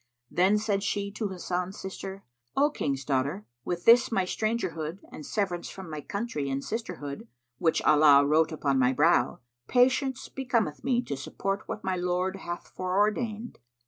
Then 0.31 0.57
said 0.57 0.81
she 0.81 1.11
to 1.11 1.27
Hasan's 1.27 1.77
sister, 1.79 2.23
"O 2.57 2.71
King's 2.71 3.05
daughter, 3.05 3.45
with 3.63 3.85
this 3.85 4.11
my 4.11 4.25
strangerhood 4.25 4.97
and 5.11 5.23
severance 5.23 5.69
from 5.69 5.91
my 5.91 6.01
country 6.01 6.49
and 6.49 6.63
sisterhood 6.63 7.27
which 7.59 7.83
Allah 7.83 8.25
wrote 8.25 8.51
upon 8.51 8.79
my 8.79 8.93
brow, 8.93 9.41
patience 9.67 10.27
becometh 10.27 10.83
me 10.83 11.03
to 11.03 11.15
support 11.15 11.67
what 11.67 11.83
my 11.83 11.97
Lord 11.97 12.37
hath 12.37 12.67
foreordained." 12.69 13.59